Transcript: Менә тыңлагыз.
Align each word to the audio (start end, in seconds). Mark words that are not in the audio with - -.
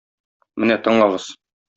Менә 0.63 0.77
тыңлагыз. 0.87 1.29